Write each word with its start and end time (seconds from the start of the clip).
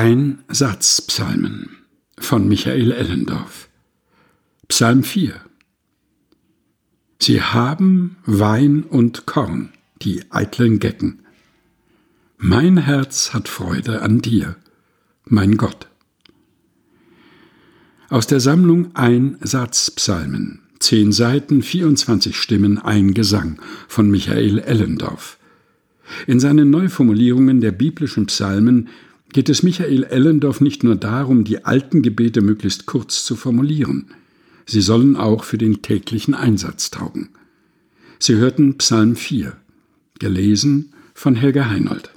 Ein 0.00 0.44
Satz 0.46 1.02
Psalmen 1.02 1.70
von 2.20 2.46
Michael 2.46 2.92
Ellendorf 2.92 3.68
Psalm 4.68 5.02
4 5.02 5.34
Sie 7.20 7.42
haben 7.42 8.16
Wein 8.24 8.84
und 8.84 9.26
Korn, 9.26 9.70
die 10.00 10.22
eitlen 10.30 10.78
Gecken. 10.78 11.24
Mein 12.36 12.76
Herz 12.76 13.34
hat 13.34 13.48
Freude 13.48 14.00
an 14.02 14.20
dir, 14.20 14.54
mein 15.24 15.56
Gott. 15.56 15.88
Aus 18.08 18.28
der 18.28 18.38
Sammlung 18.38 18.94
Ein 18.94 19.36
Satz 19.40 19.90
Psalmen, 19.90 20.60
zehn 20.78 21.10
Seiten, 21.10 21.60
24 21.60 22.36
Stimmen, 22.36 22.78
ein 22.78 23.14
Gesang 23.14 23.60
von 23.88 24.08
Michael 24.08 24.60
Ellendorf. 24.60 25.40
In 26.28 26.38
seinen 26.38 26.70
Neuformulierungen 26.70 27.60
der 27.60 27.72
biblischen 27.72 28.26
Psalmen 28.26 28.88
geht 29.32 29.48
es 29.48 29.62
Michael 29.62 30.04
Ellendorf 30.04 30.60
nicht 30.60 30.84
nur 30.84 30.96
darum, 30.96 31.44
die 31.44 31.64
alten 31.64 32.02
Gebete 32.02 32.40
möglichst 32.40 32.86
kurz 32.86 33.24
zu 33.24 33.36
formulieren. 33.36 34.06
Sie 34.66 34.80
sollen 34.80 35.16
auch 35.16 35.44
für 35.44 35.58
den 35.58 35.82
täglichen 35.82 36.34
Einsatz 36.34 36.90
taugen. 36.90 37.30
Sie 38.18 38.34
hörten 38.36 38.78
Psalm 38.78 39.16
4, 39.16 39.56
gelesen 40.18 40.92
von 41.14 41.34
Helga 41.34 41.68
Heinold. 41.68 42.10